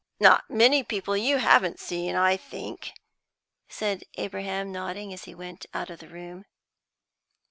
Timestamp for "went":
5.35-5.67